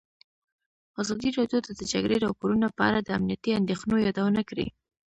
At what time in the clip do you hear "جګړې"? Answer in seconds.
1.91-2.17